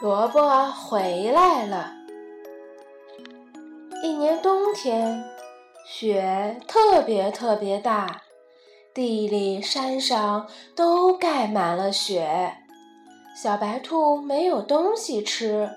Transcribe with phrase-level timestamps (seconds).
[0.00, 1.92] 萝卜回来了。
[4.00, 5.24] 一年冬天，
[5.84, 8.22] 雪特别特别大，
[8.94, 10.46] 地里山上
[10.76, 12.58] 都盖满了雪。
[13.34, 15.68] 小白兔没有东西吃，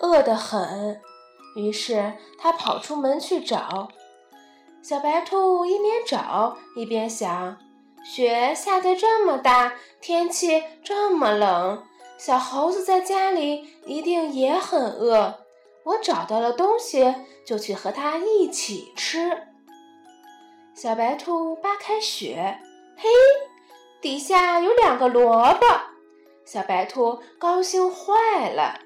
[0.00, 1.00] 饿得很，
[1.56, 3.88] 于是它跑出门去找。
[4.82, 7.56] 小白兔一边找一边想：
[8.04, 11.82] 雪下得这么大，天气这么冷。
[12.18, 15.44] 小猴子在家里一定也很饿，
[15.84, 19.48] 我找到了东西，就去和它一起吃。
[20.74, 22.58] 小白兔扒开雪，
[22.96, 23.08] 嘿，
[24.00, 25.66] 底下有两个萝卜，
[26.44, 28.80] 小白兔高兴坏了。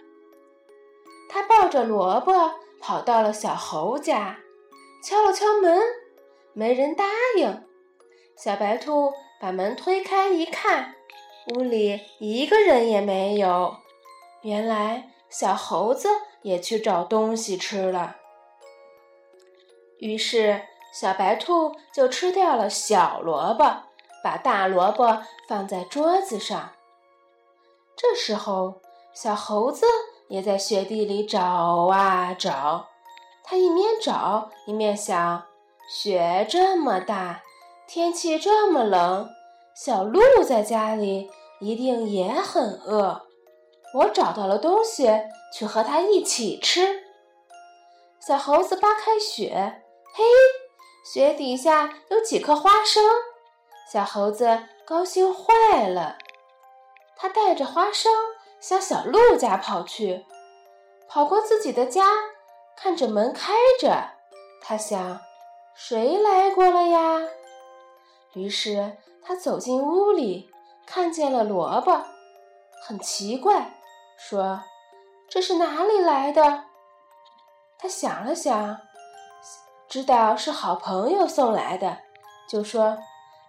[1.28, 4.38] 它抱着萝卜跑到了小猴家，
[5.04, 5.80] 敲了敲门，
[6.52, 7.04] 没人答
[7.36, 7.64] 应。
[8.36, 10.96] 小白兔把门推开一看。
[11.50, 13.76] 屋里一个人也没有，
[14.42, 16.08] 原来小猴子
[16.42, 18.16] 也去找东西吃了。
[19.98, 23.64] 于是小白兔就吃掉了小萝卜，
[24.22, 26.72] 把大萝卜放在桌子上。
[27.96, 28.80] 这时候，
[29.12, 29.84] 小猴子
[30.28, 32.86] 也在雪地里找啊找，
[33.42, 35.44] 他一面找一面想：
[35.88, 37.42] 雪这么大，
[37.88, 39.28] 天气这么冷。
[39.72, 41.30] 小鹿在家里
[41.60, 43.26] 一定也很饿，
[43.94, 45.08] 我找到了东西，
[45.54, 47.04] 去和它一起吃。
[48.18, 49.82] 小猴子扒开雪，
[50.14, 50.24] 嘿，
[51.04, 53.04] 雪底下有几颗花生，
[53.92, 56.16] 小猴子高兴坏了。
[57.16, 58.10] 他带着花生
[58.58, 60.24] 向小鹿家跑去，
[61.08, 62.06] 跑过自己的家，
[62.76, 64.12] 看着门开着，
[64.62, 65.20] 他想：
[65.74, 67.20] 谁来过了呀？
[68.34, 68.96] 于是。
[69.22, 70.50] 他走进屋里，
[70.86, 72.04] 看见了萝卜，
[72.82, 73.74] 很奇怪，
[74.18, 74.62] 说
[75.30, 76.64] ：“这是哪里来的？”
[77.78, 78.78] 他想了想，
[79.88, 81.98] 知道是好朋友送来的，
[82.48, 82.98] 就说：“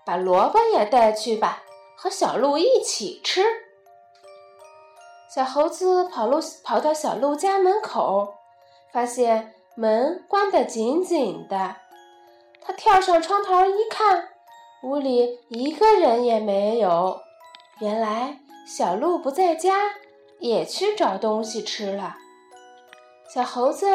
[0.06, 1.64] 把萝卜也带去吧，
[1.98, 3.44] 和小鹿一起吃。”
[5.34, 8.36] 小猴子跑路跑到小鹿家门口，
[8.92, 11.78] 发现门关得紧紧的，
[12.62, 14.31] 他跳上窗台一看。
[14.84, 17.22] 屋里一个人也没有，
[17.80, 19.76] 原来小鹿不在家，
[20.40, 22.16] 也去找东西吃了。
[23.32, 23.86] 小猴子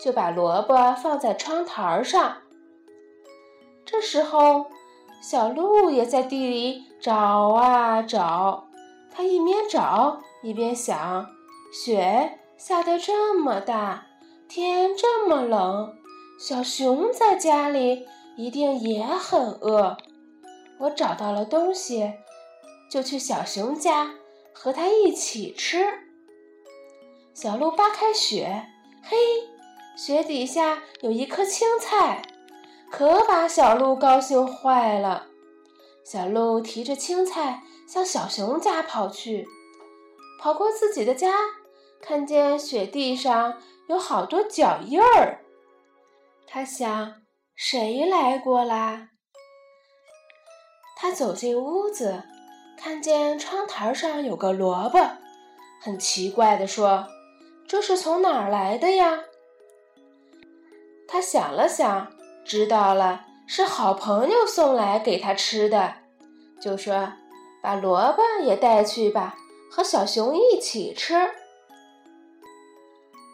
[0.00, 2.38] 就把萝卜放在窗台上。
[3.84, 4.66] 这时候，
[5.22, 7.14] 小鹿也在地里找
[7.50, 8.68] 啊找，
[9.14, 11.26] 它一边找一边想：
[11.72, 14.06] 雪下得这么大，
[14.48, 15.94] 天这么冷，
[16.40, 19.96] 小熊在家里一定也很饿。
[20.82, 22.12] 我找到了东西，
[22.90, 24.14] 就去小熊家
[24.52, 25.86] 和它一起吃。
[27.32, 28.66] 小鹿扒开雪，
[29.00, 29.16] 嘿，
[29.96, 32.22] 雪底下有一颗青菜，
[32.90, 35.28] 可把小鹿高兴坏了。
[36.04, 39.46] 小鹿提着青菜向小熊家跑去，
[40.40, 41.32] 跑过自己的家，
[42.00, 45.44] 看见雪地上有好多脚印儿，
[46.44, 47.22] 他想：
[47.54, 49.10] 谁来过啦？
[51.02, 52.22] 他走进屋子，
[52.76, 55.00] 看见窗台上有个萝卜，
[55.80, 57.08] 很奇怪地说
[57.66, 59.18] ：“这是从哪儿来的呀？”
[61.08, 62.12] 他想了想，
[62.44, 65.92] 知道了是好朋友送来给他吃的，
[66.60, 67.14] 就说
[67.60, 69.34] ：“把萝卜也带去吧，
[69.68, 71.30] 和小熊一起吃。”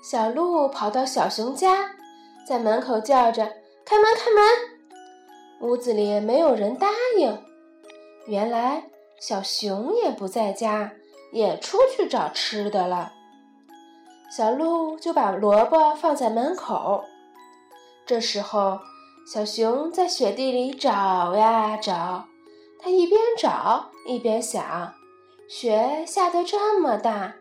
[0.02, 1.90] 小鹿跑到小熊家，
[2.48, 3.44] 在门口叫着
[3.84, 4.42] ：“开门，开门！”
[5.68, 7.46] 屋子里没有人答应。
[8.28, 8.84] 原来
[9.18, 10.92] 小熊也不在家，
[11.32, 13.10] 也出去找吃的了。
[14.30, 17.02] 小鹿就把萝卜放在门口。
[18.04, 18.78] 这时候，
[19.32, 22.26] 小熊在雪地里找呀找，
[22.78, 24.92] 它一边找一边想：
[25.48, 27.34] 雪下得这么大，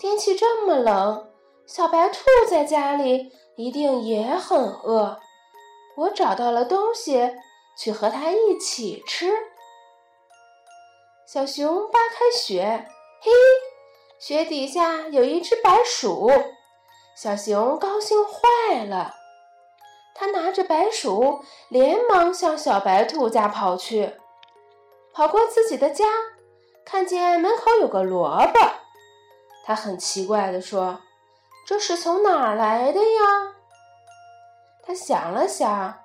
[0.00, 1.26] 天气这么冷，
[1.66, 5.18] 小白兔在家里一定也很饿。
[5.96, 7.28] 我找到了东西，
[7.76, 9.32] 去和它一起吃。
[11.30, 12.86] 小熊扒开雪，
[13.20, 13.30] 嘿，
[14.18, 16.32] 雪底下有一只白鼠。
[17.14, 19.14] 小熊高兴坏了，
[20.14, 24.14] 他拿着白鼠，连忙向小白兔家跑去。
[25.12, 26.06] 跑过自己的家，
[26.82, 28.60] 看见门口有个萝卜，
[29.66, 30.98] 他很奇怪地说
[31.68, 33.54] ：“这是从哪儿来的呀？”
[34.82, 36.00] 他想了想，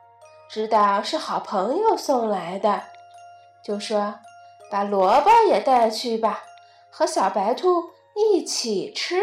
[0.50, 2.84] 知道是好朋友送来的，
[3.64, 4.16] 就说。
[4.74, 6.46] 把萝卜也带去吧，
[6.90, 9.22] 和小白兔一起吃。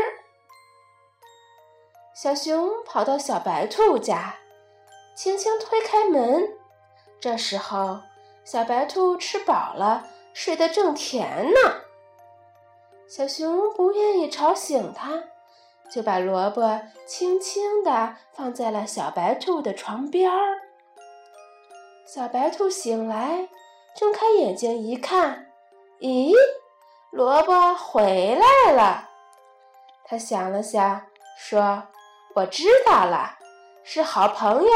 [2.14, 4.36] 小熊跑到小白兔家，
[5.16, 6.56] 轻轻推开门。
[7.18, 7.98] 这时候，
[8.44, 11.80] 小白兔吃饱了，睡得正甜呢。
[13.08, 15.24] 小熊不愿意吵醒它，
[15.90, 20.60] 就把萝卜轻轻地放在了小白兔的床边儿。
[22.06, 23.48] 小白兔醒来，
[23.94, 25.46] 睁开眼睛一看，
[26.00, 26.32] 咦，
[27.10, 29.08] 萝卜回来了。
[30.04, 31.02] 他想了想，
[31.38, 31.84] 说。
[32.36, 33.38] 我知道了，
[33.82, 34.70] 是好朋友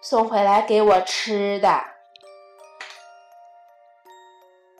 [0.00, 1.82] 送回来给我吃的。